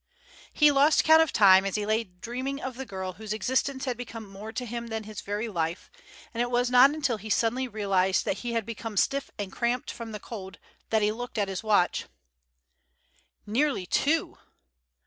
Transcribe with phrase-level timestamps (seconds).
[0.51, 3.97] He lost count of time as he lay dreaming of the girl whose existence had
[3.97, 5.91] become more to him than his very life,
[6.33, 9.91] and it was not until he suddenly realized that he had become stiff and cramped
[9.91, 10.57] from the cold
[10.89, 12.05] that he looked at his watch.
[13.45, 14.39] Nearly two!